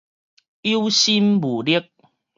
[0.63, 1.91] 有心無力